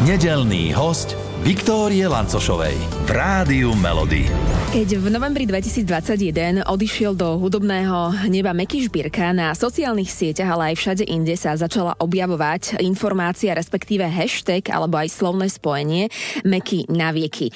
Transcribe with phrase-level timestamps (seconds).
[0.00, 2.76] Nedelný host Viktórie Lancošovej
[3.08, 4.28] v Rádiu Melody.
[4.70, 10.76] Keď v novembri 2021 odišiel do hudobného neba Meky Žbírka, na sociálnych sieťach, ale aj
[10.76, 16.12] všade inde sa začala objavovať informácia, respektíve hashtag alebo aj slovné spojenie
[16.44, 17.48] Meky na vieky.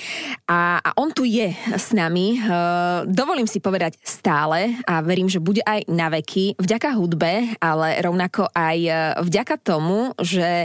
[0.49, 5.45] A, a on tu je s nami, uh, dovolím si povedať stále a verím, že
[5.45, 8.93] bude aj na veky, vďaka hudbe, ale rovnako aj e,
[9.23, 10.65] vďaka tomu, že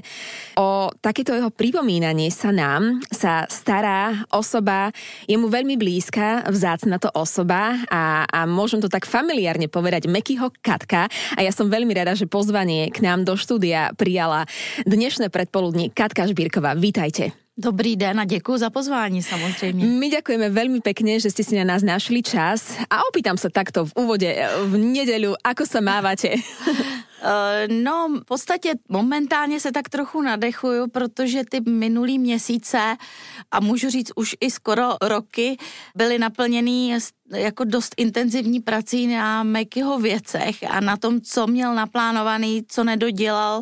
[0.55, 4.93] o takéto jeho pripomínanie sa nám sa stará osoba,
[5.25, 10.54] je mu veľmi blízka, vzácna to osoba a, a môžem to tak familiárne povedať, Mekyho
[10.61, 11.09] Katka.
[11.36, 14.45] A ja som veľmi rada, že pozvanie k nám do štúdia prijala
[14.86, 16.77] dnešné predpoludní Katka Žbírková.
[16.77, 17.33] Vítajte.
[17.59, 19.83] Dobrý den a děkuji za pozvání samozřejmě.
[20.00, 23.83] My ďakujeme veľmi pekne, že ste si na nás našli čas a opýtam sa takto
[23.83, 24.31] v úvode
[24.64, 26.39] v nedeľu, ako sa mávate?
[27.21, 32.95] Eh, no, v podstatě momentálně se tak trochu nadechuju, protože ty minulý měsíce
[33.52, 35.58] a můžu říct už i skoro roky
[35.95, 36.90] byly naplněný
[37.33, 43.61] jako dost intenzivní prací na Mekyho věcech a na tom, co měl naplánovaný, co nedodělal.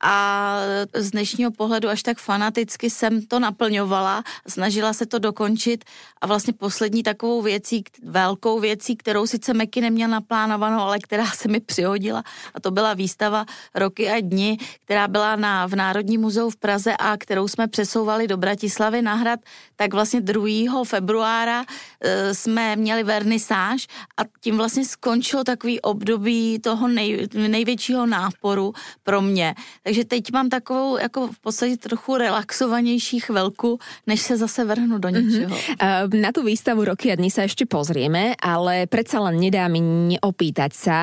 [0.00, 0.56] A
[0.94, 5.84] z dnešního pohledu až tak fanaticky jsem to naplňovala, snažila se to dokončit.
[6.20, 11.48] A vlastně poslední takovou věcí, velkou věcí, kterou sice Meky neměl naplánovanou, ale která se
[11.48, 12.24] mi přihodila.
[12.54, 16.96] A to byla výstava Roky a dny, která byla na, v Národním muzeu v Praze
[16.98, 19.40] a kterou jsme přesouvali do Bratislavy na hrad,
[19.76, 20.84] tak vlastně 2.
[20.84, 21.64] februára
[22.00, 29.22] e, jsme měli vernisáž a tím vlastně skončilo takový období toho nej, největšího náporu pro
[29.22, 29.54] mě.
[29.82, 35.08] Takže teď mám takovou jako v podstatě trochu relaxovanější chvilku, než se zase vrhnu do
[35.08, 35.28] mhm.
[35.28, 35.56] něčeho.
[35.56, 36.20] Mm-hmm.
[36.20, 40.72] Na tu výstavu Roky a dny sa ešte pozrieme, ale predsa len nedá mi neopýtať
[40.72, 40.96] sa.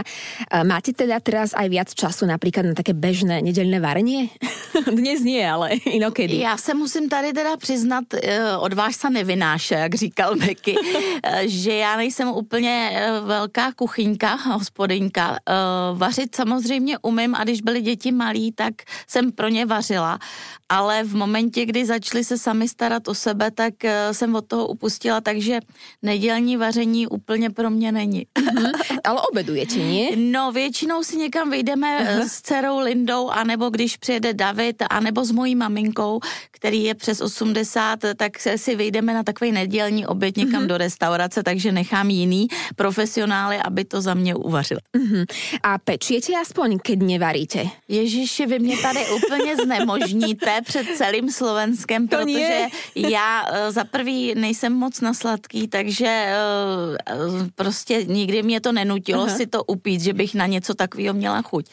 [0.65, 4.29] Máte teda teraz aj viac času napríklad na také bežné nedělné varenie?
[4.99, 6.37] Dnes nie, ale inokedy.
[6.39, 10.75] Já se musím tady teda přiznat, eh, od vás se nevynáše, jak říkal Beky,
[11.45, 15.37] že já nejsem úplně eh, velká kuchyňka, hospodyňka.
[15.93, 18.73] Vařit samozřejmě umím a když byly děti malí, tak
[19.07, 20.19] jsem pro ně vařila,
[20.69, 23.73] ale v momentě, kdy začali se sami starat o sebe, tak
[24.11, 25.59] jsem od toho upustila, takže
[26.01, 28.27] nedělní vaření úplně pro mě není.
[28.39, 28.71] Mhm.
[29.03, 30.15] Ale obedujete, nie?
[30.15, 32.27] No, většinou si někam vyjdeme uh-huh.
[32.27, 36.19] s dcerou Lindou, anebo když přijede David, anebo s mojí maminkou,
[36.51, 40.67] který je přes 80, tak si vyjdeme na takový nedělní oběd někam uh-huh.
[40.67, 44.77] do restaurace, takže nechám jiný profesionály, aby to za mě uvařil.
[44.97, 45.25] Uh-huh.
[45.63, 47.65] A pečiete aspoň, keď nevaríte?
[47.87, 52.69] Ježiši, vy mě tady úplně znemožníte před celým Slovenskem, to protože nie.
[52.95, 56.33] já eh, za prvý nejsem moc na sladký, takže
[57.15, 59.37] uh, prostě nikdy mě to nenutilo uh-huh.
[59.37, 61.65] si to upít, že bych na něco takového měla chuť.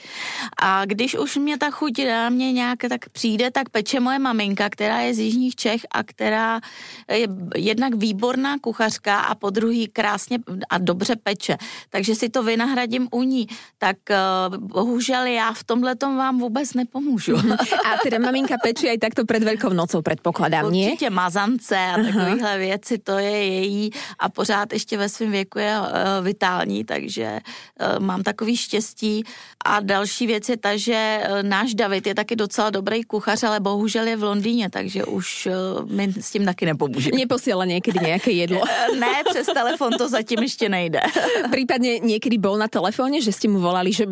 [0.63, 4.71] A když už mě ta chuť na mě nějak tak přijde, tak peče moje maminka,
[4.71, 6.61] která je z Jižních Čech a která
[7.11, 10.39] je jednak výborná kuchařka a po druhý krásně
[10.71, 11.57] a dobře peče.
[11.91, 13.47] Takže si to vynahradím u ní.
[13.79, 13.97] Tak
[14.59, 17.37] bohužel já v tomhle tom vám vůbec nepomůžu.
[17.85, 20.87] a teda maminka peče aj takto před Velkou nocou, předpokládám, nie?
[20.87, 25.81] Určitě mazance a takovéhle věci, to je její a pořád ještě ve svém věku je
[25.81, 25.87] uh,
[26.25, 29.25] vitální, takže uh, mám takový štěstí.
[29.65, 33.61] A další věc je ta, že uh, náš David je taky docela dobrý kuchař, ale
[33.61, 35.49] bohužel je v Londýně, takže už
[35.81, 37.11] uh, mi s tím taky nepomůže.
[37.15, 38.61] Neposílá někdy nějaké jedlo?
[38.99, 41.01] ne, přes telefon to zatím ještě nejde.
[41.53, 44.07] Případně někdy byl na telefoně, že jste mu volali, že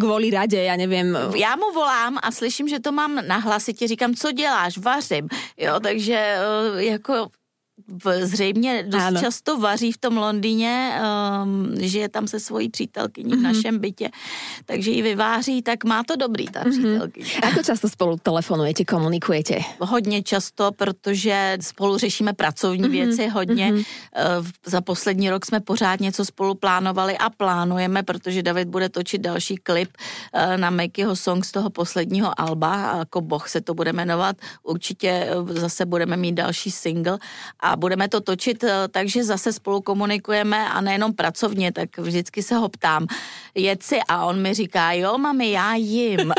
[0.00, 1.18] kvůli radě, já nevím.
[1.36, 5.80] Já mu volám a slyším, že to mám na hlasitě, říkám, co děláš, vařím, jo,
[5.80, 6.36] takže
[6.76, 7.28] jako
[8.22, 9.20] zřejmě dost ano.
[9.20, 11.00] často vaří v tom Londýně,
[11.42, 13.36] um, je tam se svojí přítelkyní mm-hmm.
[13.36, 13.52] v mhm.
[13.54, 14.10] našem bytě,
[14.66, 16.70] takže ji vyváří, tak má to dobrý ta mm-hmm.
[16.70, 17.26] přítelkyně.
[17.42, 19.58] Ako často spolu telefonujete, komunikujete?
[19.80, 22.90] Hodně často, protože spolu řešíme pracovní mm-hmm.
[22.90, 23.72] věci hodně.
[23.72, 23.84] Mm-hmm.
[24.38, 29.20] Uh, za poslední rok jsme pořád něco spolu plánovali a plánujeme, protože David bude točit
[29.20, 29.90] další klip
[30.34, 34.36] uh, na Makeho song z toho posledního alba, jako Boh se to bude jmenovat.
[34.62, 37.18] Určitě uh, zase budeme mít další single
[37.60, 42.54] a budeme to točit, eh, takže zase spolu komunikujeme a nejenom pracovně, tak vždycky se
[42.54, 43.06] ho ptám,
[43.54, 46.32] jet si a on mi říká, jo mami, já jim.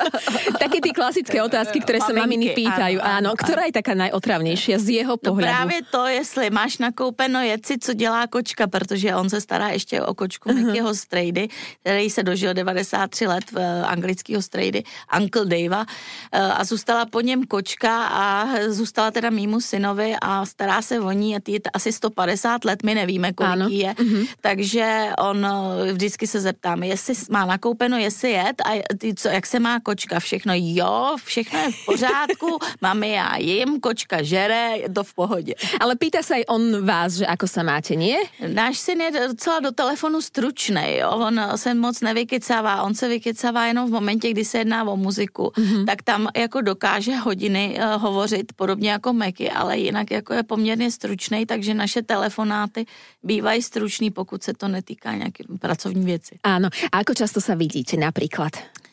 [0.58, 4.88] Taky ty klasické otázky, které se maminy pýtají, ano, ano, která je taká najotravnější z
[4.88, 5.48] jeho no pohledu?
[5.48, 9.68] No právě to, jestli máš nakoupeno jet si, co dělá kočka, protože on se stará
[9.68, 10.64] ještě o kočku uh-huh.
[10.64, 11.48] Mickeyho Strady,
[11.80, 14.82] který se dožil 93 let v eh, anglického Strady,
[15.20, 15.84] Uncle Davea,
[16.32, 21.00] eh, a zůstala po něm kočka a zůstala teda mýmu synovi a stará stará se
[21.00, 23.68] o ní a ty je asi 150 let, my nevíme, kolik ano.
[23.68, 23.92] je.
[23.92, 24.26] Mm-hmm.
[24.40, 29.46] Takže on eh, vždycky se zeptám, jestli má nakoupeno, jestli jet a ty, co, jak
[29.46, 34.88] se má kočka, všechno jo, všechno je v pořádku, máme já jim, kočka žere, je
[34.88, 35.54] to v pohodě.
[35.80, 38.16] Ale pýta se i on vás, že ako se máte, nie?
[38.40, 43.66] Náš syn je docela do telefonu stručný, jo, on se moc nevykecává, on se vykecává
[43.66, 45.84] jenom v momentě, kdy se jedná o muziku, mm-hmm.
[45.84, 50.61] tak tam jako dokáže hodiny uh, hovořit, podobně jako Meky, ale jinak jako je poměrně
[50.90, 52.86] stručný, takže naše telefonáty
[53.22, 56.38] bývají stručný, pokud se to netýká nějaké pracovní věci.
[56.42, 56.68] Ano.
[56.92, 58.52] A ako často se vidíte například?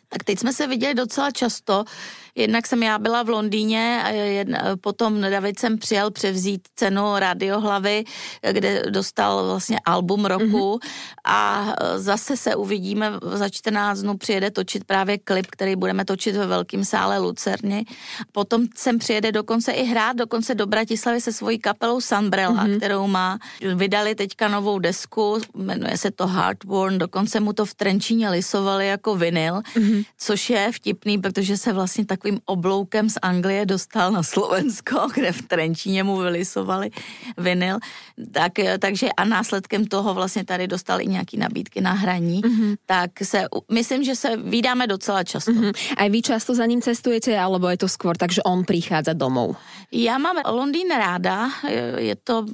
[0.09, 1.83] Tak teď jsme se viděli docela často.
[2.35, 8.03] Jednak jsem já byla v Londýně, jedna, potom David jsem přijel převzít cenu Radiohlavy,
[8.51, 10.89] kde dostal vlastně album roku mm-hmm.
[11.25, 16.47] a zase se uvidíme za 14 dnů přijede točit právě klip, který budeme točit ve
[16.47, 17.85] velkém sále Lucerny.
[18.31, 22.77] Potom sem přijede dokonce i hrát, dokonce do Bratislavy se svojí kapelou Sunbrella, mm-hmm.
[22.77, 23.39] kterou má.
[23.75, 29.15] Vydali teďka novou desku, jmenuje se to Heartworn, dokonce mu to v Trenčíně lisovali jako
[29.15, 29.98] vinyl, mm-hmm.
[30.17, 35.31] Což je vtipný, protože se vlastně takový takovým obloukem z Anglie dostal na Slovensko, kde
[35.31, 36.91] v Trenčíně mu vylisovali
[37.37, 37.79] vinyl.
[38.31, 42.41] Tak, takže a následkem toho vlastně tady dostal i nějaký nabídky na hraní.
[42.41, 42.75] Mm-hmm.
[42.85, 45.51] Tak se, myslím, že se vydáme docela často.
[45.51, 45.73] Mm-hmm.
[45.97, 49.55] A vy často za ním cestujete, alebo je to skôr takže on přichází domů?
[49.91, 51.49] Já mám Londýn ráda,
[51.97, 52.45] je to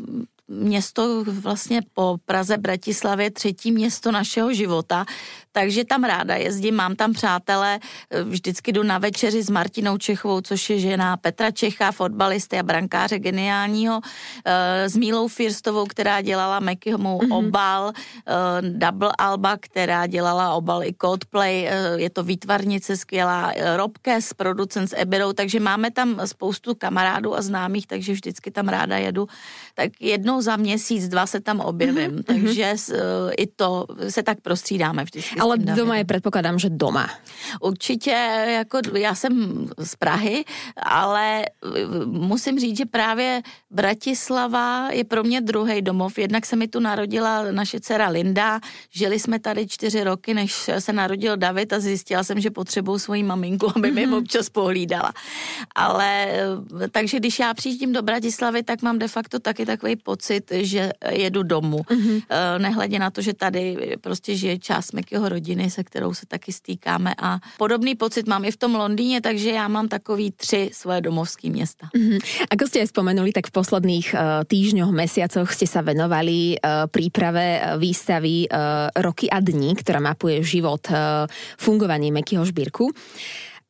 [0.47, 5.05] město vlastně po Praze, Bratislavě, třetí město našeho života,
[5.51, 7.79] takže tam ráda jezdím, mám tam přátelé,
[8.23, 13.19] vždycky jdu na večeři s Martinou Čechovou, což je žena Petra Čecha, fotbalisty a brankáře
[13.19, 14.01] geniálního,
[14.45, 17.37] eh, s Mílou Firstovou, která dělala Mekyho mm-hmm.
[17.37, 23.97] obal, eh, Double Alba, která dělala obal i Coldplay, eh, je to výtvarnice skvělá, Rob
[23.97, 28.97] Kess, producent s Ebirou, takže máme tam spoustu kamarádů a známých, takže vždycky tam ráda
[28.97, 29.27] jedu.
[29.75, 32.23] Tak jednou za měsíc, dva se tam objevím, mm-hmm.
[32.23, 32.75] takže
[33.37, 35.39] i to se tak prostřídáme vždycky.
[35.39, 37.09] Ale doma je předpokládám, že doma.
[37.61, 38.11] Určitě,
[38.55, 40.45] jako já jsem z Prahy,
[40.83, 41.45] ale
[42.05, 43.41] musím říct, že právě
[43.71, 46.17] Bratislava je pro mě druhý domov.
[46.17, 48.59] Jednak se mi tu narodila naše dcera Linda,
[48.91, 53.23] žili jsme tady čtyři roky, než se narodil David a zjistila jsem, že potřebuju svoji
[53.23, 54.17] maminku, aby mi mm-hmm.
[54.17, 55.13] občas pohlídala.
[55.75, 56.27] Ale
[56.91, 61.43] takže když já přijíždím do Bratislavy, tak mám de facto taky takový pocit, že jedu
[61.43, 61.77] domů.
[61.77, 62.21] Mm-hmm.
[62.57, 67.13] Nehledě na to, že tady prostě žije část Mekyho rodiny, se kterou se taky stýkáme
[67.21, 71.49] a podobný pocit mám i v tom Londýně, takže já mám takový tři svoje domovské
[71.49, 71.87] města.
[71.95, 72.19] Mm-hmm.
[72.51, 77.59] Ako ste aj spomenuli, tak v posledných uh, týždňoch, mesiacoch ste sa venovali uh, príprave
[77.59, 81.27] uh, výstavy uh, Roky a dní, ktorá mapuje život, uh,
[81.59, 82.89] fungovanie Mekyho Žbírku.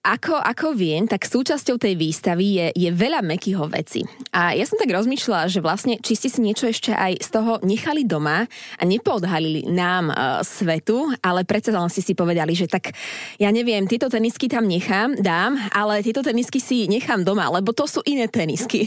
[0.06, 4.06] Ako, ako viem, tak súčasťou tej výstavy je, je veľa mekýho veci.
[4.30, 7.58] A ja som tak rozmýšľala, že vlastne, či ste si niečo ešte aj z toho
[7.66, 8.46] nechali doma
[8.78, 12.94] a nepodhalili nám uh, svetu, ale predsa len si si povedali, že tak
[13.42, 17.90] ja neviem, tieto tenisky tam nechám, dám, ale tieto tenisky si nechám doma, lebo to
[17.90, 18.86] sú iné tenisky.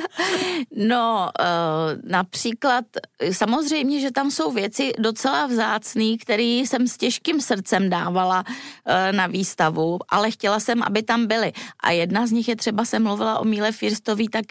[0.92, 2.84] no, uh, například,
[3.32, 9.24] samozřejmě, že tam jsou věci docela vzácný, které jsem s těžkým srdcem dávala uh, na
[9.24, 11.52] výstavu, ale chtěla jsem, aby tam byly.
[11.80, 14.44] A jedna z nich je třeba, jsem mluvila o Míle Firstový, tak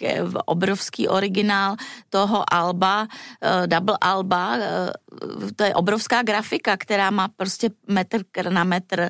[0.45, 1.75] obrovský originál
[2.09, 8.63] toho Alba, uh, Double Alba, uh, to je obrovská grafika, která má prostě metr na
[8.63, 9.09] metr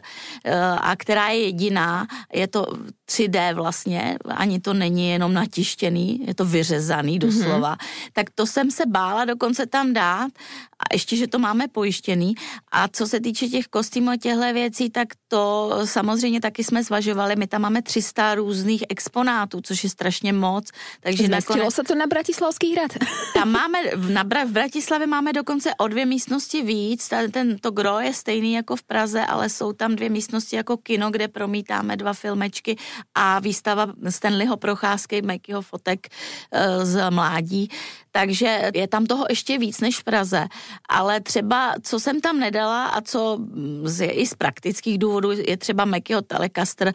[0.82, 2.08] a která je jediná.
[2.34, 2.66] Je to
[3.12, 7.76] 3D vlastně, ani to není jenom natištěný, je to vyřezaný doslova.
[7.76, 8.10] Mm-hmm.
[8.14, 10.32] Tak to jsem se bála dokonce tam dát
[10.80, 12.36] a ještě, že to máme pojištěný.
[12.72, 17.36] A co se týče těch kostýmů a těchto věcí, tak to samozřejmě taky jsme zvažovali.
[17.36, 20.72] My tam máme 300 různých exponátů, což je strašně moc.
[21.00, 21.76] Takže Zmestilo nakonec...
[21.76, 22.92] se to na Bratislavský hrad?
[23.34, 27.10] Tam máme, na Bra- v Bratislavě máme dokonce o dvě místnosti víc.
[27.10, 30.78] Ten, ten, to gro je stejný jako v Praze, ale jsou tam dvě místnosti jako
[30.78, 32.78] kino, kde promítáme dva filmečky
[33.16, 37.70] a výstava Stanleyho Procházky, Mekyho fotek uh, z mládí.
[38.16, 40.48] Takže je tam toho ještě víc než v Praze.
[40.90, 43.40] Ale třeba, co jsem tam nedala a co
[43.84, 46.94] z, i z praktických důvodů, je třeba Mekyho Telecaster,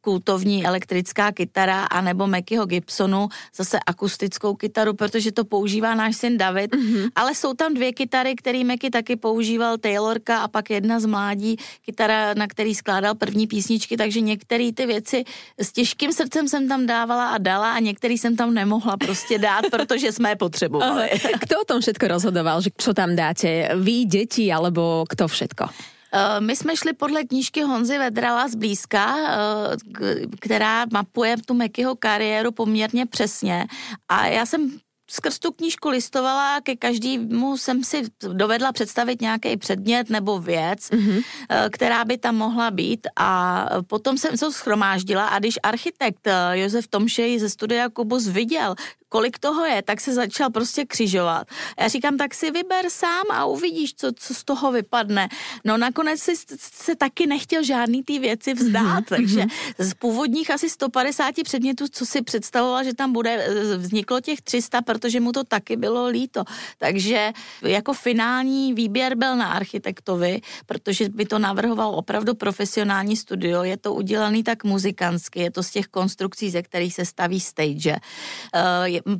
[0.00, 6.72] kultovní elektrická kytara, anebo Mekyho Gibsonu, zase akustickou kytaru, protože to používá náš syn David.
[6.72, 7.10] Mm-hmm.
[7.14, 11.56] Ale jsou tam dvě kytary, které Meky taky používal, Taylorka a pak jedna z mládí,
[11.84, 15.24] kytara, na který skládal první písničky, takže některé ty věci
[15.58, 19.64] s těžkým srdcem jsem tam dávala a dala a některý jsem tam nemohla prostě dát,
[19.70, 20.59] protože jsme je potřebovali.
[21.46, 23.72] Kdo o tom všetko rozhodoval, že čo tam dáte?
[23.80, 25.64] Vy, děti, alebo kto všetko?
[26.12, 32.52] Eh, my jsme šli podle knížky Honzy Vedrala zblízka, eh, která mapuje tu Mekyho kariéru
[32.52, 33.66] poměrně přesně
[34.08, 34.70] a já jsem
[35.10, 38.02] skrz tu knížku listovala, ke každému jsem si
[38.32, 41.22] dovedla představit nějaký předmět nebo věc, mm-hmm.
[41.70, 47.38] která by tam mohla být a potom jsem to schromáždila a když architekt Josef Tomšej
[47.38, 48.74] ze studia Kubus viděl,
[49.10, 51.46] kolik toho je, tak se začal prostě křižovat.
[51.80, 55.28] Já říkám, tak si vyber sám a uvidíš, co, co z toho vypadne.
[55.64, 59.16] No nakonec si se taky nechtěl žádný ty věci vzdát, mm-hmm.
[59.16, 59.44] takže
[59.78, 65.20] z původních asi 150 předmětů, co si představoval, že tam bude, vzniklo těch 300, protože
[65.20, 66.44] mu to taky bylo líto.
[66.78, 73.62] Takže jako finální výběr byl na architektovi, protože by to navrhoval opravdu profesionální studio.
[73.62, 77.96] Je to udělaný tak muzikantsky, je to z těch konstrukcí, ze kterých se staví stage.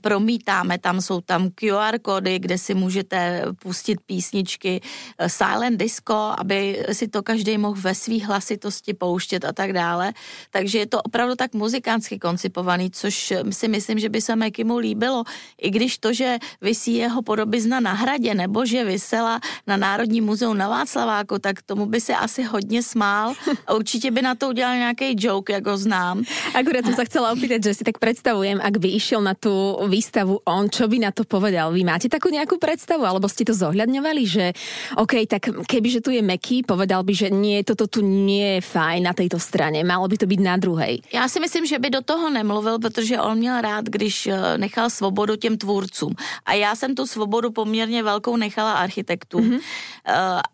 [0.00, 4.80] Promítáme, tam jsou tam QR kódy, kde si můžete pustit písničky,
[5.18, 10.12] eh, silent disco, aby si to každý mohl ve svých hlasitosti pouštět a tak dále.
[10.50, 15.24] Takže je to opravdu tak muzikánsky koncipovaný, což si myslím, že by se Mekimu líbilo,
[15.60, 20.54] i když to, že vysí jeho podobizna na hradě, nebo že vysela na Národní muzeu
[20.54, 23.34] na Václaváku, tak tomu by se asi hodně smál
[23.66, 26.22] a určitě by na to udělal nějaký joke, jak ho znám.
[26.54, 29.34] Akurát som sa chcela opýtať, že si tak predstavujem, ak by išiel na
[29.86, 31.74] výstavu on, čo by na to povedal?
[31.74, 34.44] Vy máte takú nejakú predstavu, alebo ste to zohľadňovali, že
[34.96, 39.00] OK, tak kebyže tu je Meky, povedal by, že nie, toto tu nie je fajn
[39.06, 41.02] na tejto strane, malo by to byť na druhej.
[41.12, 44.90] Já si myslím, že by do toho nemluvil, protože on měl rád, když eh, nechal
[44.90, 46.14] svobodu těm tvůrcům.
[46.46, 49.50] A já jsem tu svobodu poměrně velkou nechala architektům.
[49.50, 49.60] Mm-hmm.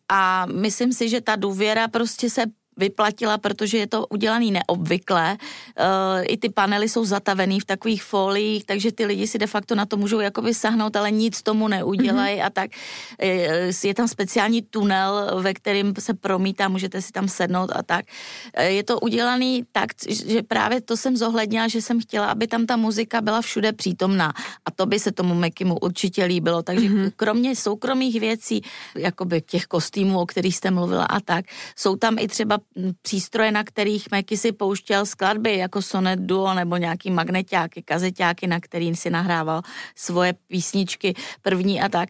[0.09, 2.43] A myslím si, že ta důvěra prostě se
[2.77, 5.37] vyplatila, protože je to udělaný neobvykle.
[5.37, 9.75] Uh, I ty panely jsou zatavený v takových foliích, takže ty lidi si de facto
[9.75, 12.47] na to můžou jakoby sahnout, ale nic tomu neudělají mm-hmm.
[12.47, 12.71] a tak.
[13.23, 18.05] Je, je tam speciální tunel, ve kterým se promítá, můžete si tam sednout a tak.
[18.55, 22.67] Eh, je to udělaný tak, že právě to jsem zohlednila, že jsem chtěla, aby tam
[22.67, 24.33] ta muzika byla všude přítomná
[24.65, 26.63] a to by se tomu Mekimu určitě líbilo.
[26.63, 27.13] Takže mm-hmm.
[27.17, 28.63] kromě soukromých věcí,
[28.97, 31.45] jakoby těch kostýmů, o kterých jste mluvila a tak,
[31.77, 32.59] jsou tam i třeba
[33.03, 38.61] přístroje, na kterých Meky si pouštěl skladby, jako Sonet Duo nebo nějaký magneťáky, kazeťáky, na
[38.61, 39.63] kterým si nahrával
[39.95, 42.09] svoje písničky první a tak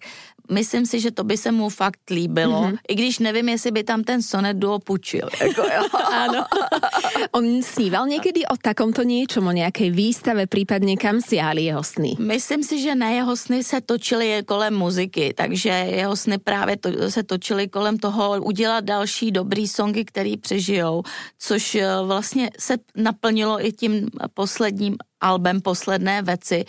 [0.51, 2.79] myslím si, že to by se mu fakt líbilo, mm-hmm.
[2.89, 5.29] i když nevím, jestli by tam ten sonet duo pučil.
[5.41, 5.83] Jako, jo.
[6.13, 6.47] Áno.
[7.33, 12.17] On sníval někdy o takomto něčem, o nějaké výstave, případně kam siahli jeho sny?
[12.19, 17.11] Myslím si, že ne, jeho sny se točily kolem muziky, takže jeho sny právě to,
[17.11, 21.03] se točily kolem toho udělat další dobrý songy, který přežijou,
[21.39, 26.65] což eh, vlastně se naplnilo i tím posledním albem Posledné veci,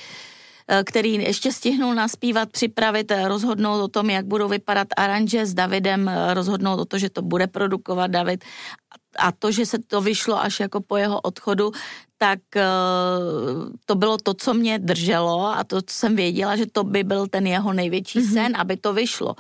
[0.69, 5.53] Eh, který ještě stihnul naspívat, připravit, eh, rozhodnout o tom, jak budou vypadat aranže s
[5.55, 8.43] Davidem, rozhodnout o to, že to bude produkovat David
[9.15, 11.71] a to, že se to vyšlo až jako po jeho odchodu,
[12.19, 12.39] tak
[13.85, 17.27] to bylo to, co mě drželo a to, co jsem věděla, že to by byl
[17.31, 18.33] ten jeho největší mm-hmm.
[18.33, 19.35] sen, aby to vyšlo.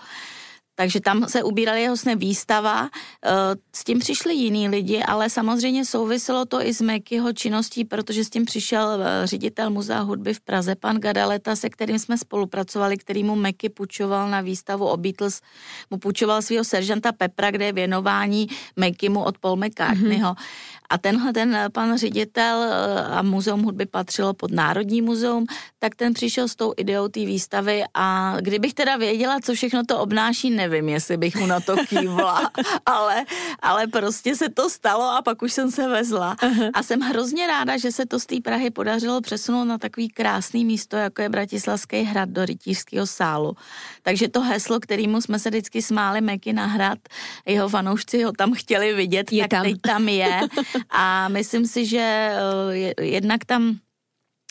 [0.77, 2.89] Takže tam se ubírali jeho sny výstava,
[3.25, 3.31] eh,
[3.73, 8.29] s tím přišli jiní lidi, ale samozřejmě souviselo to i s Mekyho činností, protože s
[8.29, 13.23] tím přišel eh, ředitel Muzea hudby v Praze, pan Gadaleta, se kterým jsme spolupracovali, který
[13.23, 15.41] mu Meky půjčoval na výstavu o Beatles,
[15.89, 20.33] mu půjčoval svého seržanta Pepra, kde je věnování Mekymu od Paul McCartneyho.
[20.33, 20.77] Mm-hmm.
[20.89, 25.45] A tenhle ten pan ředitel eh, a muzeum hudby patřilo pod Národní muzeum,
[25.79, 29.99] tak ten přišel s tou ideou té výstavy a kdybych teda věděla, co všechno to
[29.99, 32.51] obnáší, nevím, jestli bych mu na to kývla,
[32.85, 33.25] ale,
[33.59, 36.35] ale prostě se to stalo a pak už jsem se vezla.
[36.35, 36.69] Uh-huh.
[36.73, 40.65] A jsem hrozně ráda, že se to z té Prahy podařilo přesunout na takový krásný
[40.65, 43.55] místo, jako je Bratislavský hrad do rytířského sálu.
[44.01, 46.99] Takže to heslo, kterýmu jsme se vždycky smáli Meky na hrad,
[47.45, 49.63] jeho fanoušci ho tam chtěli vidět, je tak tam.
[49.63, 50.39] teď tam je.
[50.89, 52.31] A myslím si, že
[52.99, 53.79] eh, jednak tam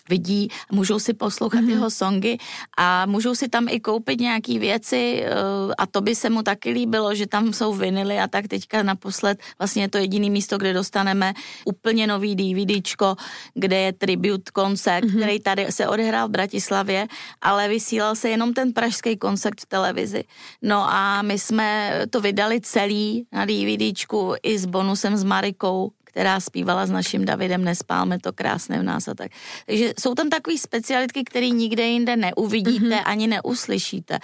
[0.08, 1.70] vidí, můžou si poslouchat mm-hmm.
[1.70, 2.38] jeho songy
[2.78, 5.30] a můžou si tam i koupit nějaký věci eh,
[5.78, 9.38] a to by se mu taky líbilo, že tam jsou vinily a tak teďka naposled
[9.58, 11.34] vlastně je to jediný místo, kde dostaneme
[11.64, 13.16] úplně nový DVDčko,
[13.54, 15.16] kde je tribute koncert, mm-hmm.
[15.16, 17.06] který tady se odehrál v Bratislavě,
[17.42, 20.24] ale vysílal se jenom ten pražský koncert v televizi.
[20.62, 26.40] No a my jsme to vydali celý na DVDčku i s bonusem s Marikou, která
[26.40, 29.30] zpívala s naším Davidem Nespálme to krásné v nás a tak.
[29.66, 33.02] Takže jsou tam takové specialitky, které nikde jinde neuvidíte mm-hmm.
[33.04, 34.18] ani neuslyšíte.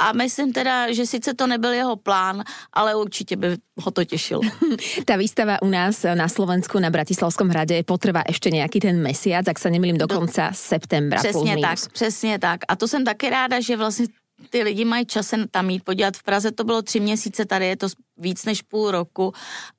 [0.00, 4.40] A myslím teda, že sice to nebyl jeho plán, ale určitě by ho to těšilo.
[5.04, 9.58] Ta výstava u nás na Slovensku na Bratislavskom hrade potrvá ještě nějaký ten mesiac, jak
[9.58, 11.18] se nemýlím, do konce septembra.
[11.18, 12.60] Přesně tak, přesně tak.
[12.68, 14.06] A to jsem taky ráda, že vlastně
[14.50, 16.16] ty lidi mají čas se tam jít podívat.
[16.16, 19.32] V Praze to bylo tři měsíce, tady je to víc než půl roku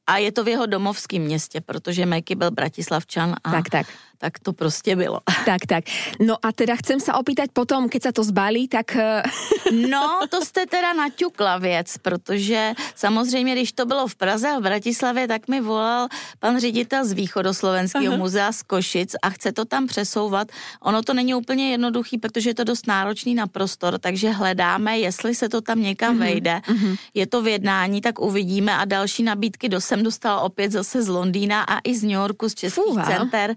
[0.07, 3.87] a je to v jeho domovském městě, protože Meky byl Bratislavčan a tak, tak.
[4.23, 5.19] Tak to prostě bylo.
[5.43, 5.83] Tak, tak.
[6.23, 8.95] No a teda chcem sa opýtať potom, keď sa to zbalí, tak...
[8.95, 9.19] Eh,
[9.91, 14.63] no, to jste teda naťukla věc, protože samozřejmě, když to bylo v Praze a v
[14.63, 16.07] Bratislavě, tak mi volal
[16.39, 20.47] pan ředitel z Východoslovenského muzea z Košic a chce to tam přesouvat.
[20.81, 25.35] Ono to není úplně jednoduchý, protože je to dost náročný na prostor, takže hledáme, jestli
[25.35, 26.19] se to tam někam mm-hmm.
[26.19, 26.61] vejde.
[26.63, 26.93] Mm-hmm.
[27.13, 31.11] Je to v jednání, tak uvidíme a další nabídky do jsem dostala opět zase z
[31.11, 33.05] Londýna a i z New Yorku, z českých Fuha.
[33.05, 33.55] center,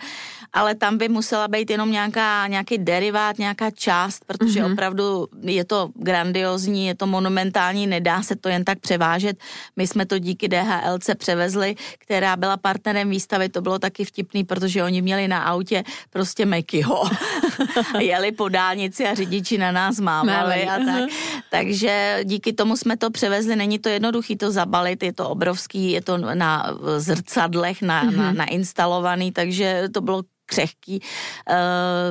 [0.57, 4.73] ale tam by musela být jenom nějaká, nějaký derivát, nějaká část, protože mm-hmm.
[4.73, 9.37] opravdu je to grandiozní, je to monumentální, nedá se to jen tak převážet.
[9.77, 14.85] My jsme to díky DHLC převezli, která byla partnerem výstavy, to bylo taky vtipný, protože
[14.85, 17.05] oni měli na autě prostě Mekyho.
[17.99, 21.11] Jeli po dálnici a řidiči na nás mávali a tak.
[21.51, 26.01] Takže díky tomu jsme to převezli, není to jednoduchý to zabalit, je to obrovský, je
[26.03, 28.17] to na zrcadlech na, mm-hmm.
[28.17, 31.01] na, nainstalovaný, takže to bylo křehký.
[31.01, 31.57] Uh,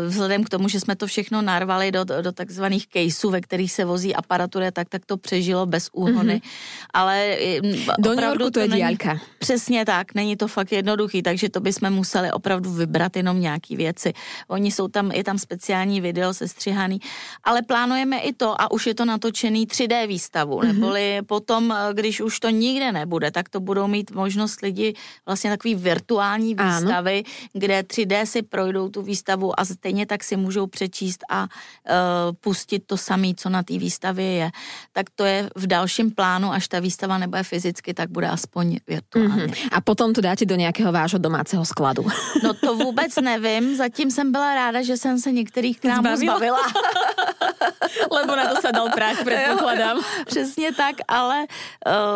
[0.08, 3.86] vzhledem k tomu, že jsme to všechno narvali do, do takzvaných caseů, ve kterých se
[3.86, 6.36] vozí aparatura, tak, tak to přežilo bez úhony.
[6.36, 6.90] Mm-hmm.
[6.94, 7.38] Ale
[8.00, 8.98] do New Yorku to je není,
[9.40, 14.14] Přesně tak, není to fakt jednoduchý, takže to bychom museli opravdu vybrat jenom nějaký věci.
[14.48, 17.00] Oni jsou tam, je tam speciální video sestřihaný,
[17.44, 20.68] ale plánujeme i to a už je to natočený 3D výstavu, mm-hmm.
[20.74, 24.94] neboli potom, když už to nikde nebude, tak to budou mít možnost lidi
[25.26, 27.50] vlastně takový virtuální výstavy, ano.
[27.54, 31.48] kde 3D si projdou tu výstavu a stejně tak si můžou přečíst a uh,
[32.40, 34.52] pustit to samé, co na té výstavě je.
[34.94, 39.46] Tak to je v dalším plánu, až ta výstava nebude fyzicky, tak bude aspoň virtuálně.
[39.46, 39.70] Mm-hmm.
[39.72, 42.06] A potom to dáte do nějakého vášho domáceho skladu.
[42.44, 46.60] No to vůbec nevím, zatím jsem byla ráda, že jsem se některých krámů zbavila.
[48.12, 50.02] Lebo na to se dal prach, předpokládám.
[50.26, 51.46] Přesně tak, ale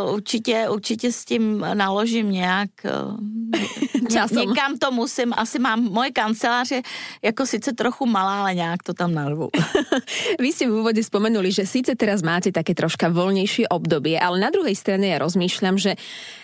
[0.05, 2.69] uh, určitě, určitě s tím naložím nějak.
[2.85, 3.19] Uh,
[4.13, 4.37] Časom.
[4.37, 6.81] Někam to musím, asi mám moje kancelář je
[7.21, 9.49] jako sice trochu malá, ale nějak to tam narvu.
[10.41, 14.49] Vy ste v úvode spomenuli, že síce teraz máte také troška voľnejšie obdobie, ale na
[14.49, 15.97] druhej strane ja rozmýšľam, že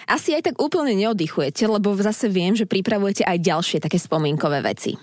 [0.05, 4.93] asi aj tak úplne neoddychujete, lebo zase viem, že pripravujete aj ďalšie také spomínkové veci.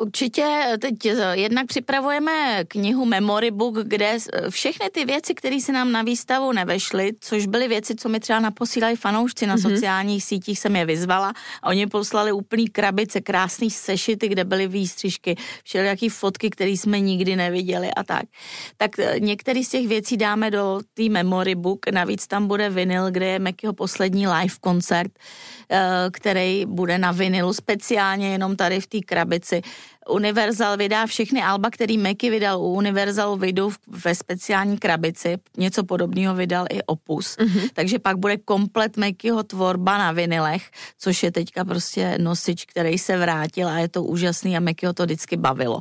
[0.00, 0.94] Určitě teď
[1.32, 4.18] jednak připravujeme knihu Memory Book, kde
[4.50, 8.40] všechny ty věci, které se nám na výstavu nevešly, což byly věci, co mi třeba
[8.40, 9.70] naposílali fanoušci na mm-hmm.
[9.70, 11.32] sociálních sítích, jsem je vyzvala
[11.64, 17.90] oni poslali úplný krabice, krásný sešity, kde byly výstřižky, všelijaký fotky, které jsme nikdy neviděli
[17.90, 18.24] a tak.
[18.76, 23.10] Tak e, některé z těch věcí dáme do té Memory Book, navíc tam bude vinyl,
[23.10, 25.12] kde je Mekyho poslední live koncert,
[25.70, 29.62] eh, který bude na vinilu speciálně jenom tady v té krabici.
[30.08, 35.36] Universal vydá všechny alba, který Meky vydal u Universal, vyjdou ve speciální krabici.
[35.56, 37.36] Něco podobného vydal i Opus.
[37.36, 37.70] Mm-hmm.
[37.74, 43.16] Takže pak bude komplet Mekyho tvorba na vinilech, což je teďka prostě nosič, který se
[43.16, 45.80] vrátil a je to úžasný a Mekyho to vždycky bavilo,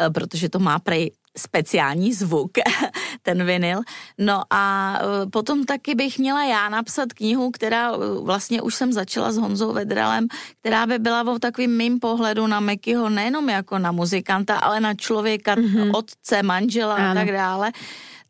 [0.00, 2.50] eh, protože to má prej speciální zvuk,
[3.22, 3.80] ten vinyl.
[4.18, 8.92] No a e, potom taky bych měla já napsat knihu, která e, vlastně už jsem
[8.92, 10.26] začala s Honzou Vedralem,
[10.60, 14.94] která by byla o takovým mým pohledu na Mekyho nejenom jako na muzikanta, ale na
[14.94, 15.90] člověka, mm-hmm.
[15.94, 17.10] otce, manžela ano.
[17.10, 17.72] a tak dále.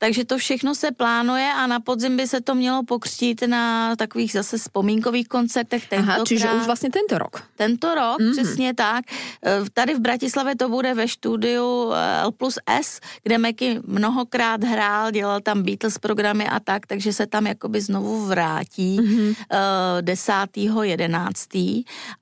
[0.02, 4.32] Takže to všechno se plánuje a na podzim by se to mělo pokřtít na takových
[4.32, 5.92] zase vzpomínkových koncertech.
[5.92, 7.42] Aha, čiže už vlastně tento rok.
[7.56, 8.32] Tento rok, mm-hmm.
[8.32, 9.04] přesně tak.
[9.46, 14.64] E, tady v Bratislavě to bude ve studiu e, L plus S, kde Meky mnohokrát
[14.64, 19.34] hrál, dělal tam Beatles programy a tak, takže se tam jakoby znovu vrátí mm-hmm.
[20.00, 20.32] 10.
[20.82, 21.54] 11.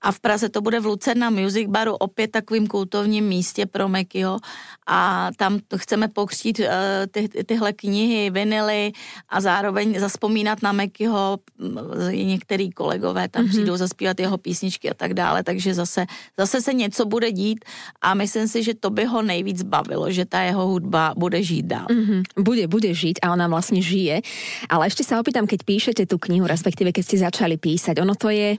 [0.00, 4.38] A v Praze to bude v Lucerna Music Baru, opět takovým kultovním místě pro Mekyho
[4.86, 8.92] a tam chceme pokřtít e, ty, tyhle tyhle knihy, vinily
[9.28, 11.38] a zároveň zaspomínat na Mekyho,
[12.10, 13.48] některý kolegové tam mm-hmm.
[13.48, 16.06] přijdou zaspívat jeho písničky a tak dále, takže zase,
[16.38, 17.64] zase se něco bude dít
[18.00, 21.66] a myslím si, že to by ho nejvíc bavilo, že ta jeho hudba bude žít
[21.66, 21.86] dál.
[21.90, 22.22] Mm-hmm.
[22.38, 24.20] Bude, bude žiť a ona vlastně žije.
[24.68, 28.28] Ale ještě se opýtam, keď píšete tu knihu, respektíve keď ste začali písať, ono to
[28.28, 28.56] je,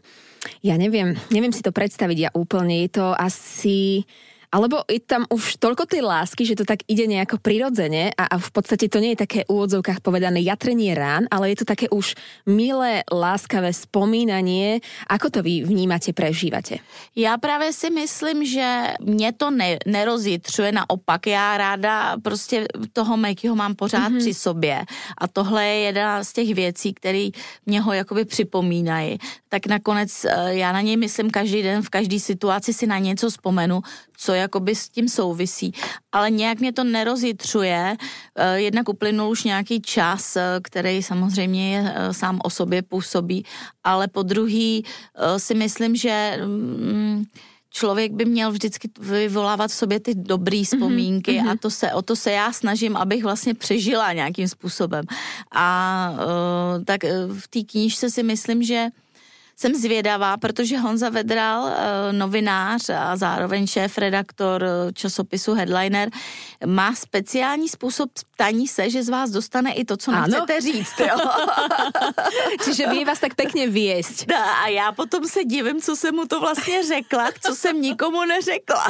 [0.64, 4.06] ja neviem, neviem si to predstaviť ja úplne, je to asi
[4.50, 8.36] alebo je tam už toľko tej lásky, že to tak ide nejako prirodzene a, a
[8.42, 11.86] v podstate to nie je také v úvodzovkách povedané jatrenie rán, ale je to také
[11.94, 12.18] už
[12.50, 14.82] milé, láskavé spomínanie.
[15.06, 16.82] Ako to vy vnímate, prežívate?
[17.16, 21.28] Já právě si myslím, že mě to ne, nerozjitřuje, naopak.
[21.28, 24.20] Já ráda prostě toho Mikeyho mám pořád mm-hmm.
[24.20, 24.86] při sobě
[25.18, 27.30] a tohle je jedna z těch věcí, které
[27.66, 29.18] mě ho jakoby připomínají.
[29.50, 33.30] Tak nakonec eh, já na něj myslím každý den, v každé situaci si na něco
[33.30, 33.82] vzpomenu,
[34.20, 35.74] co jakoby s tím souvisí.
[36.12, 37.96] Ale nějak mě to nerozjitřuje.
[38.36, 43.46] Eh, jednak uplynul už nějaký čas, eh, který samozřejmě je, eh, sám o sobě působí,
[43.84, 44.84] ale po druhý
[45.38, 47.24] si myslím, že mm,
[47.70, 51.52] člověk by měl vždycky vyvolávat v sobě ty dobré vzpomínky mm-hmm.
[51.52, 55.06] a to se, o to se já snažím, abych vlastně přežila nějakým způsobem.
[55.52, 55.68] A
[56.14, 57.04] uh, tak
[57.40, 58.88] v té knížce si myslím, že
[59.60, 66.10] jsem zvědavá, protože Honza Vedral, eh, novinář a zároveň šéf-redaktor eh, časopisu Headliner,
[66.66, 70.28] má speciální způsob ptaní se, že z vás dostane i to, co ano.
[70.28, 71.00] nechcete říct.
[71.00, 71.18] Jo?
[72.64, 73.68] Čiže vy vás tak pěkně.
[74.30, 78.26] No, a já potom se divím, co jsem mu to vlastně řekla, co jsem nikomu
[78.26, 78.84] neřekla.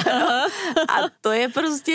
[0.89, 1.93] A to je prostě,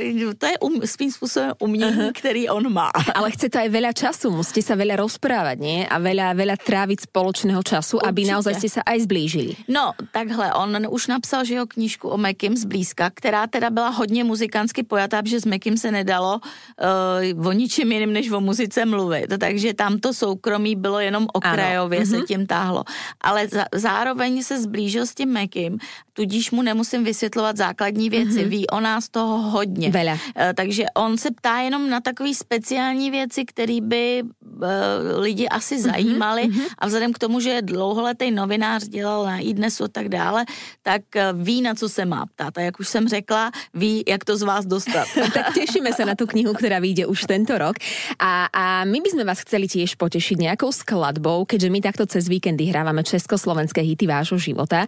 [0.00, 2.12] eh, to je um, svým způsobem umění, uh-huh.
[2.14, 2.90] který on má.
[3.14, 5.86] Ale chce to aj veľa času, musíte sa veľa rozprávať, nie?
[5.86, 8.08] A veľa, veľa tráviť spoločného času Určitě.
[8.08, 9.52] aby naozaj ste sa aj zblížili.
[9.68, 14.24] No, takhle, on už napsal, že jeho knížku o Mekim zblízka, která teda byla hodně
[14.24, 19.28] muzikantsky pojatá, protože s Mekim se nedalo uh, o ničem jiným, než o muzice mluvit.
[19.40, 22.06] Takže tam to soukromí bylo jenom okrajově, ano.
[22.06, 22.26] se mm-hmm.
[22.26, 22.84] tím táhlo.
[23.20, 25.78] Ale za, zároveň se zblížil s tím Mekim,
[26.20, 28.44] tudíž mu nemusím vysvětlovat základní věci.
[28.44, 28.52] Mm-hmm.
[28.52, 29.88] Ví o nás toho hodně.
[29.88, 30.12] Vele.
[30.12, 34.60] Uh, takže on se ptá jenom na takové speciální věci, které by uh,
[35.16, 36.76] lidi asi mhm, zajímaly mm-hmm.
[36.78, 40.44] a vzhledem k tomu, že je dlouholetý novinář, dělal na iDnesu a tak dále,
[40.82, 42.58] tak eh, ví, na co se má ptát.
[42.58, 45.08] A jak už jsem řekla, ví, jak to z vás dostat.
[45.34, 47.76] tak těšíme se na tu knihu, která vyjde už tento rok.
[48.18, 52.68] A, a my bychom vás chceli tiež potešiť nejakou skladbou, keďže my takto cez víkendy
[52.68, 54.84] hrávame československé hity vášho života.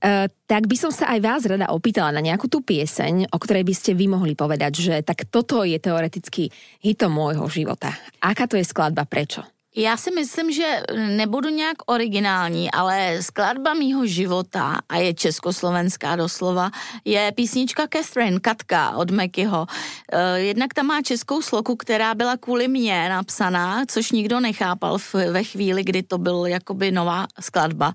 [0.00, 3.68] Uh, tak by som sa aj vás rada opýtala na nejakú tú pieseň, o ktorej
[3.68, 6.48] by ste vy mohli povedať, že tak toto je teoreticky
[6.80, 7.92] hitom môjho života.
[8.24, 9.44] Aká to je skladba, prečo?
[9.76, 16.70] Já si myslím, že nebudu nějak originální, ale skladba mýho života, a je československá doslova,
[17.04, 19.66] je písnička Catherine, Katka od Mekyho.
[20.12, 24.98] Eh, jednak tam má českou sloku, která byla kvůli mně napsaná, což nikdo nechápal
[25.30, 27.94] ve chvíli, kdy to byl jakoby nová skladba.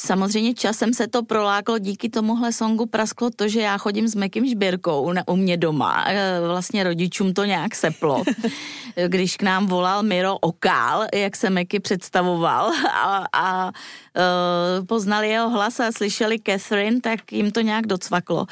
[0.00, 4.46] Samozřejmě časem se to proláklo, díky tomuhle songu prasklo to, že já chodím s Mekým
[4.46, 6.04] Žběrkou u mě doma.
[6.08, 8.22] Eh, vlastně rodičům to nějak seplo.
[9.08, 15.50] Když k nám volal Miro Okál, jak se Meky představoval a, a uh, poznali jeho
[15.50, 18.46] hlas a slyšeli Catherine, tak jim to nějak docvaklo.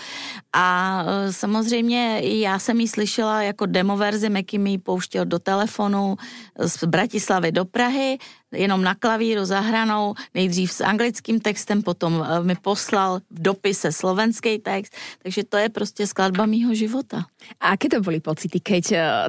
[0.56, 6.16] A uh, samozřejmě já jsem ji slyšela jako demoverzi, Meky mi ji pouštěl do telefonu
[6.58, 8.18] z Bratislavy do Prahy,
[8.52, 14.58] jenom na klavíru zahranou, nejdřív s anglickým textem, potom eh, mi poslal v dopise slovenský
[14.58, 17.26] text, takže to je prostě skladba mýho života.
[17.60, 18.84] A aké to boli pocity, keď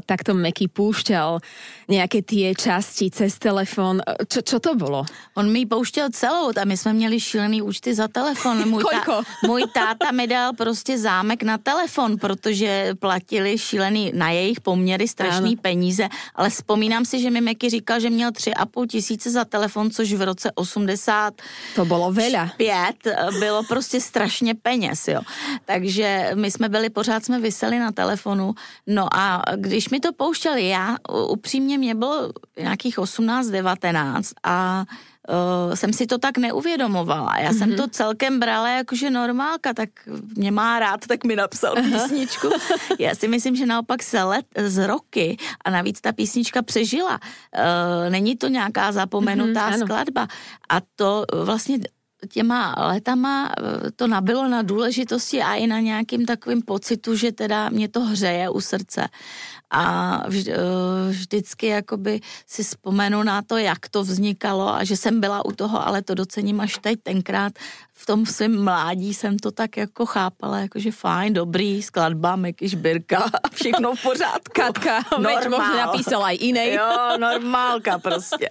[0.05, 1.37] takto Meky púšťal
[1.85, 4.01] nejaké tie časti cez telefon?
[4.25, 5.05] Čo, čo to bolo?
[5.37, 8.69] On mi pouštěl celou a my jsme měli šílený účty za telefon.
[8.69, 14.61] Můj, tá, můj táta mi dal prostě zámek na telefon, protože platili šílený na jejich
[14.61, 15.61] poměry strašný ano.
[15.61, 19.45] peníze, ale vzpomínám si, že mi Meky říkal, že měl tři a půl tisíce za
[19.45, 21.33] telefon, což v roce 80
[21.75, 22.53] to bylo veľa.
[22.57, 23.01] Pět
[23.39, 25.21] bylo prostě strašně peněz, jo.
[25.65, 28.53] Takže my jsme byli, pořád jsme vyseli na telefonu,
[28.87, 30.97] no a když mi to pouštěli, já
[31.29, 34.85] upřímně mě bylo nějakých 18, 19 a
[35.27, 37.39] uh, jsem si to tak neuvědomovala.
[37.39, 37.57] Já mm-hmm.
[37.57, 37.77] jsem mhm.
[37.77, 39.89] to celkem brala jakože normálka, tak
[40.35, 42.49] mě má rád, tak mi napsal písničku.
[42.99, 47.19] Já si myslím, že naopak se let z roky a navíc ta písnička přežila.
[47.19, 50.27] Uh, není to nějaká zapomenutá mm-hmm, skladba.
[50.69, 51.79] A to vlastně
[52.29, 57.69] těma letama eh, to nabilo na důležitosti a i na nějakým takovým pocitu, že teda
[57.69, 59.07] mě to hřeje u srdce.
[59.71, 60.57] A vždy, eh,
[61.09, 65.87] vždycky jakoby si vzpomenu na to, jak to vznikalo a že jsem byla u toho,
[65.87, 67.53] ale to docením až teď tenkrát
[67.97, 73.25] v tom svém mládí jsem to tak jako chápala, jakože fajn, dobrý, skladba, Meky Šbirka,
[73.53, 74.53] všechno v pořádku.
[74.53, 75.49] Katka, Normál.
[75.49, 76.73] možná napísala i jiný.
[76.73, 78.49] Jo, normálka prostě.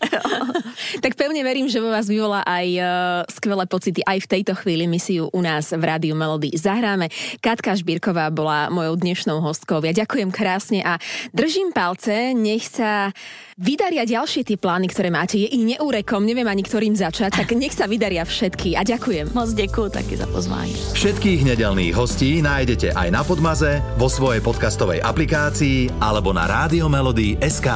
[1.02, 2.86] tak pevně verím, že vo vás vyvolá aj uh,
[3.30, 4.90] skvelé pocity aj v tejto chvíli.
[4.90, 7.08] My si ju u nás v Rádiu Melody zahráme.
[7.40, 9.78] Katka Šbírková bola mojou dnešnou hostkou.
[9.86, 10.98] Ja ďakujem krásne a
[11.30, 13.10] držím palce, nech sa
[13.56, 15.40] vydaria ďalšie tie plány, ktoré máte.
[15.40, 19.32] Je ich neúrekom, neviem ani ktorým začať, tak nech sa vydaria všetky a ďakujem.
[19.32, 20.76] Moc ďakujem taky za pozvání.
[20.92, 26.44] Všetkých nedelných hostí nájdete aj na Podmaze, vo svojej podcastovej aplikácii alebo na
[27.40, 27.68] SK.